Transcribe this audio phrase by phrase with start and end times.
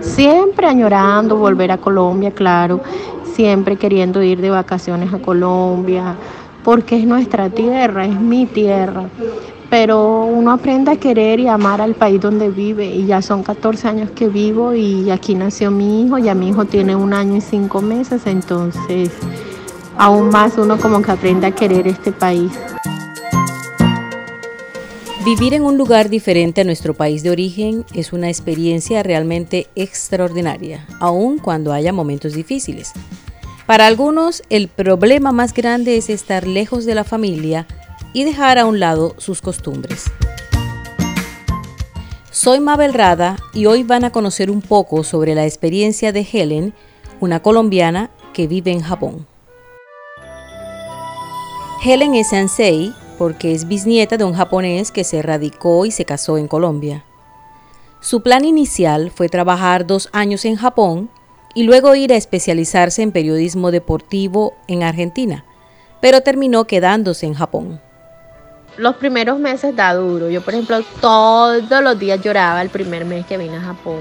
[0.00, 2.80] siempre añorando volver a Colombia, claro,
[3.34, 6.14] siempre queriendo ir de vacaciones a Colombia,
[6.64, 9.04] porque es nuestra tierra, es mi tierra.
[9.68, 13.88] Pero uno aprende a querer y amar al país donde vive y ya son 14
[13.88, 17.40] años que vivo y aquí nació mi hijo, ya mi hijo tiene un año y
[17.40, 19.10] cinco meses, entonces
[19.98, 22.52] aún más uno como que aprende a querer este país.
[25.26, 30.86] Vivir en un lugar diferente a nuestro país de origen es una experiencia realmente extraordinaria,
[31.00, 32.92] aun cuando haya momentos difíciles.
[33.66, 37.66] Para algunos, el problema más grande es estar lejos de la familia
[38.12, 40.04] y dejar a un lado sus costumbres.
[42.30, 46.72] Soy Mabel Rada y hoy van a conocer un poco sobre la experiencia de Helen,
[47.18, 49.26] una colombiana que vive en Japón.
[51.84, 56.38] Helen es sensei porque es bisnieta de un japonés que se radicó y se casó
[56.38, 57.04] en Colombia.
[58.00, 61.10] Su plan inicial fue trabajar dos años en Japón
[61.54, 65.44] y luego ir a especializarse en periodismo deportivo en Argentina,
[66.00, 67.80] pero terminó quedándose en Japón.
[68.76, 70.28] Los primeros meses da duro.
[70.28, 74.00] Yo, por ejemplo, todos los días lloraba el primer mes que vine a Japón.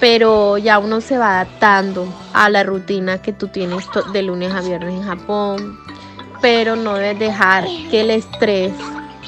[0.00, 4.62] Pero ya uno se va adaptando a la rutina que tú tienes de lunes a
[4.62, 5.78] viernes en Japón
[6.40, 8.72] pero no debes dejar que el estrés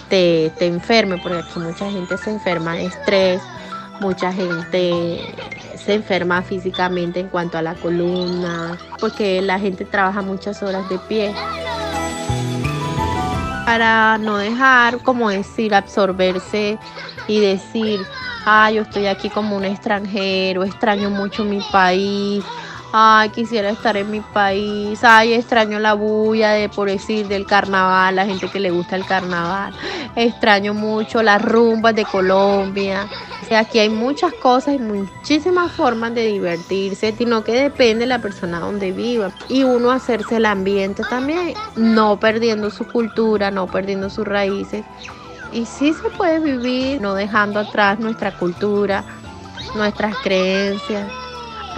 [0.09, 3.43] te, te enferme, porque aquí mucha gente se enferma de estrés,
[4.01, 5.35] mucha gente
[5.89, 10.99] se enferma físicamente en cuanto a la columna, porque la gente trabaja muchas horas de
[10.99, 11.35] pie.
[13.65, 16.79] Para no dejar, como decir, absorberse
[17.27, 18.01] y decir,
[18.47, 22.45] ah, yo estoy aquí como un extranjero, extraño mucho mi país,
[22.91, 25.05] Ay, quisiera estar en mi país.
[25.05, 29.05] Ay, extraño la bulla de por decir del carnaval, la gente que le gusta el
[29.05, 29.75] carnaval.
[30.17, 33.07] Extraño mucho las rumbas de Colombia.
[33.55, 38.59] Aquí hay muchas cosas y muchísimas formas de divertirse, sino que depende de la persona
[38.59, 39.33] donde viva.
[39.49, 44.85] Y uno hacerse el ambiente también, no perdiendo su cultura, no perdiendo sus raíces.
[45.53, 49.05] Y sí se puede vivir no dejando atrás nuestra cultura,
[49.75, 51.28] nuestras creencias.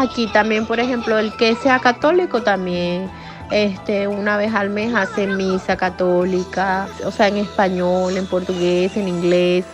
[0.00, 3.10] Aquí también, por ejemplo, el que sea católico también,
[3.50, 9.08] este, una vez al mes hace misa católica, o sea, en español, en portugués, en
[9.08, 9.66] inglés.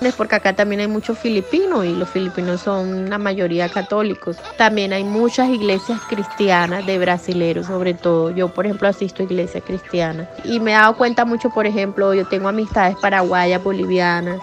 [0.00, 4.38] Es porque acá también hay muchos filipinos y los filipinos son la mayoría católicos.
[4.56, 8.30] También hay muchas iglesias cristianas de brasileros, sobre todo.
[8.30, 10.28] Yo, por ejemplo, asisto a iglesias cristianas.
[10.44, 14.40] Y me he dado cuenta mucho, por ejemplo, yo tengo amistades paraguayas, bolivianas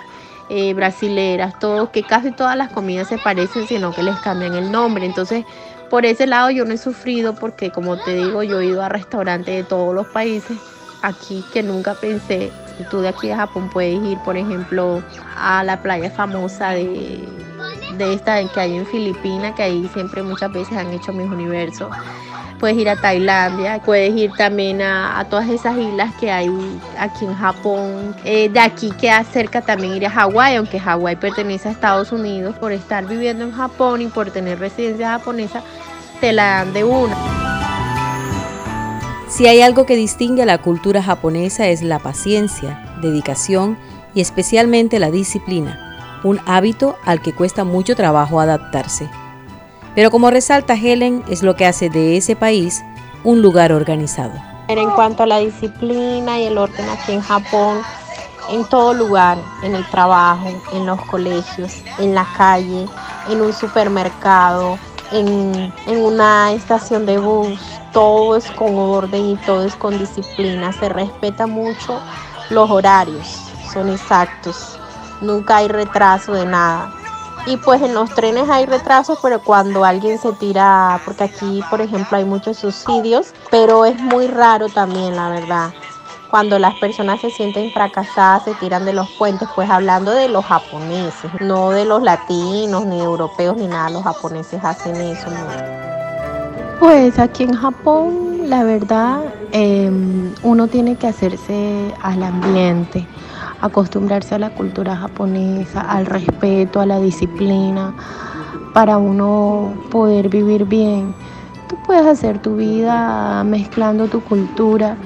[0.49, 4.71] eh, brasileras, todo, que casi todas las comidas se parecen, sino que les cambian el
[4.71, 5.05] nombre.
[5.05, 5.45] Entonces,
[5.89, 8.89] por ese lado yo no he sufrido porque, como te digo, yo he ido a
[8.89, 10.57] restaurantes de todos los países
[11.01, 12.51] aquí que nunca pensé.
[12.77, 15.01] Si tú de aquí a Japón puedes ir, por ejemplo,
[15.37, 17.23] a la playa famosa de,
[17.97, 21.89] de esta que hay en Filipinas, que ahí siempre muchas veces han hecho mis universos
[22.65, 26.49] puedes ir a Tailandia, puedes ir también a, todas esas islas que hay
[26.97, 28.15] aquí en Japón.
[28.23, 32.55] Eh, de aquí queda cerca también ir a Hawái, aunque Hawái pertenece a Estados Unidos,
[32.57, 35.61] por estar viviendo en Japón y por tener residencia japonesa,
[36.19, 37.15] te la dan de una.
[39.29, 43.77] Si hay algo que distingue a la cultura japonesa es la paciencia, dedicación
[44.15, 49.07] y especialmente la disciplina, un hábito al que cuesta mucho trabajo adaptarse.
[49.95, 52.83] Pero como resalta Helen, es lo que hace de ese país
[53.23, 54.33] un lugar organizado.
[54.67, 57.79] En cuanto a la disciplina y el orden aquí en Japón,
[58.49, 62.87] en todo lugar, en el trabajo, en los colegios, en la calle,
[63.29, 64.77] en un supermercado,
[65.11, 67.59] en, en, una estación de bus,
[67.93, 70.73] todo es con orden y todo es con disciplina.
[70.73, 71.99] Se respeta mucho
[72.49, 73.27] los horarios,
[73.71, 74.77] son exactos.
[75.21, 76.91] Nunca hay retraso de nada.
[77.47, 81.79] Y pues en los trenes hay retrasos, pero cuando alguien se tira, porque aquí por
[81.79, 85.69] ejemplo hay muchos subsidios, pero es muy raro también, la verdad.
[86.31, 90.43] Cuando las personas se sienten fracasadas, se tiran de los puentes, pues hablando de los
[90.43, 95.27] japoneses, no de los latinos, ni europeos, ni nada, los japoneses hacen eso.
[96.79, 99.19] Pues aquí en Japón, la verdad,
[99.51, 103.07] em, uno tiene que hacerse al ambiente
[103.61, 107.93] acostumbrarse a la cultura japonesa, al respeto, a la disciplina,
[108.73, 111.13] para uno poder vivir bien.
[111.67, 114.97] Tú puedes hacer tu vida mezclando tu cultura.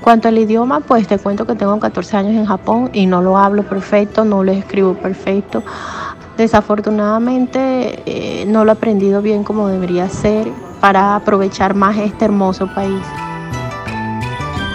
[0.00, 3.38] Cuanto al idioma, pues te cuento que tengo 14 años en Japón y no lo
[3.38, 5.62] hablo perfecto, no lo escribo perfecto.
[6.36, 10.48] Desafortunadamente eh, no lo he aprendido bien como debería ser
[10.80, 13.02] para aprovechar más este hermoso país.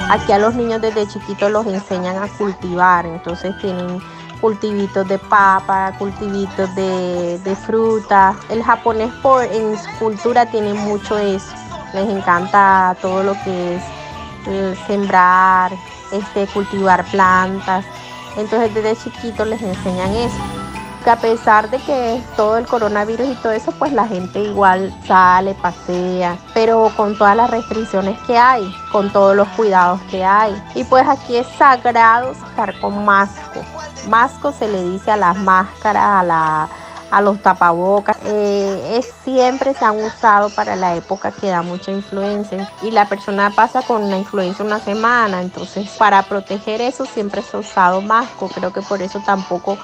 [0.09, 4.01] Aquí a los niños desde chiquitos los enseñan a cultivar, entonces tienen
[4.41, 8.35] cultivitos de papa, cultivitos de, de fruta.
[8.49, 11.53] El japonés por, en su cultura tiene mucho eso.
[11.93, 13.83] Les encanta todo lo que es
[14.47, 15.71] eh, sembrar,
[16.11, 17.85] este, cultivar plantas.
[18.35, 20.58] Entonces desde chiquitos les enseñan eso
[21.03, 24.93] que a pesar de que todo el coronavirus y todo eso, pues la gente igual
[25.07, 30.61] sale, pasea, pero con todas las restricciones que hay, con todos los cuidados que hay.
[30.75, 33.61] Y pues aquí es sagrado estar con masco.
[34.07, 36.69] Masco se le dice a las máscaras, a la
[37.11, 38.17] a los tapabocas.
[38.25, 43.07] Eh, es, siempre se han usado para la época que da mucha influencia y la
[43.07, 48.01] persona pasa con la influencia una semana, entonces para proteger eso siempre se ha usado
[48.01, 49.77] masco, creo que por eso tampoco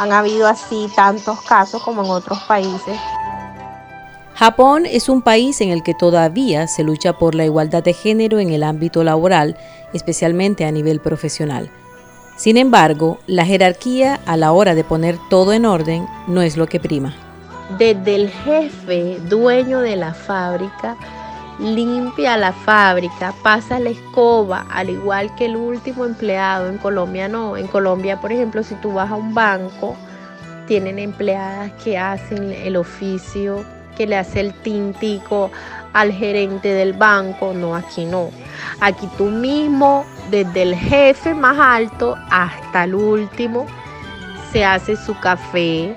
[0.00, 2.98] han habido así tantos casos como en otros países.
[4.34, 8.38] Japón es un país en el que todavía se lucha por la igualdad de género
[8.38, 9.58] en el ámbito laboral,
[9.92, 11.70] especialmente a nivel profesional.
[12.36, 16.66] Sin embargo, la jerarquía a la hora de poner todo en orden no es lo
[16.66, 17.14] que prima.
[17.76, 20.96] Desde el jefe, dueño de la fábrica,
[21.60, 26.68] limpia la fábrica, pasa la escoba, al igual que el último empleado.
[26.68, 27.56] En Colombia no.
[27.56, 29.96] En Colombia, por ejemplo, si tú vas a un banco,
[30.66, 33.64] tienen empleadas que hacen el oficio,
[33.96, 35.50] que le hace el tintico
[35.92, 37.52] al gerente del banco.
[37.52, 38.30] No, aquí no.
[38.80, 43.66] Aquí tú mismo, desde el jefe más alto hasta el último,
[44.52, 45.96] se hace su café,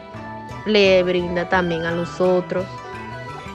[0.66, 2.66] le brinda también a los otros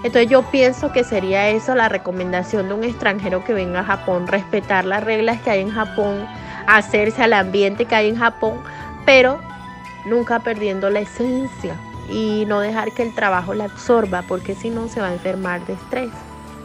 [0.02, 4.26] entonces yo pienso que sería eso la recomendación de un extranjero que venga a Japón,
[4.26, 6.26] respetar las reglas que hay en Japón,
[6.66, 8.60] hacerse al ambiente que hay en Japón,
[9.04, 9.40] pero
[10.04, 11.74] nunca perdiendo la esencia
[12.08, 15.66] y no dejar que el trabajo la absorba, porque si no se va a enfermar
[15.66, 16.10] de estrés.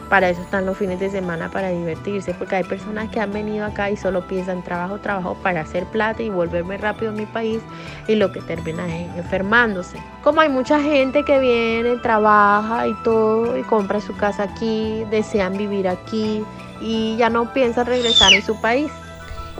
[0.08, 3.64] Para eso están los fines de semana, para divertirse, porque hay personas que han venido
[3.64, 7.60] acá y solo piensan trabajo, trabajo para hacer plata y volverme rápido a mi país
[8.06, 9.98] y lo que termina es enfermándose.
[10.22, 15.56] Como hay mucha gente que viene, trabaja y todo y compra su casa aquí, desean
[15.56, 16.44] vivir aquí
[16.80, 18.90] y ya no piensan regresar en su país.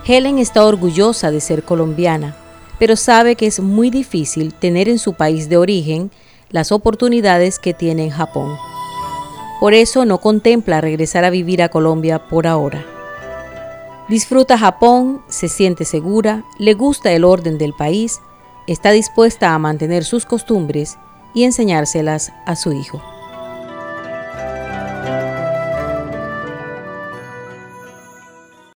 [0.07, 2.37] Helen está orgullosa de ser colombiana,
[2.79, 6.11] pero sabe que es muy difícil tener en su país de origen
[6.51, 8.57] las oportunidades que tiene en Japón.
[9.61, 12.85] Por eso no contempla regresar a vivir a Colombia por ahora.
[14.09, 18.21] Disfruta Japón, se siente segura, le gusta el orden del país,
[18.67, 20.99] está dispuesta a mantener sus costumbres
[21.33, 23.03] y enseñárselas a su hijo.